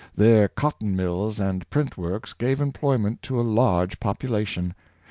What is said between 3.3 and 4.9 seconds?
a large population.